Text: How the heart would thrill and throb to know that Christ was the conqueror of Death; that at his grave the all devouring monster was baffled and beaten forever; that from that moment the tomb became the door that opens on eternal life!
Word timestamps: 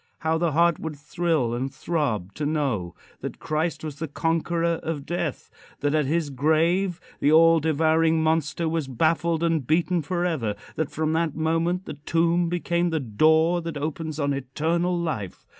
How 0.21 0.39
the 0.39 0.53
heart 0.53 0.79
would 0.79 0.95
thrill 0.95 1.53
and 1.53 1.71
throb 1.71 2.33
to 2.33 2.43
know 2.43 2.95
that 3.19 3.37
Christ 3.37 3.83
was 3.83 3.97
the 3.97 4.07
conqueror 4.07 4.79
of 4.81 5.05
Death; 5.05 5.51
that 5.81 5.93
at 5.93 6.07
his 6.07 6.31
grave 6.31 6.99
the 7.19 7.31
all 7.31 7.59
devouring 7.59 8.23
monster 8.23 8.67
was 8.67 8.87
baffled 8.87 9.43
and 9.43 9.67
beaten 9.67 10.01
forever; 10.01 10.55
that 10.75 10.89
from 10.89 11.13
that 11.13 11.35
moment 11.35 11.85
the 11.85 11.93
tomb 11.93 12.49
became 12.49 12.89
the 12.89 12.99
door 12.99 13.61
that 13.61 13.77
opens 13.77 14.19
on 14.19 14.33
eternal 14.33 14.97
life! 14.99 15.45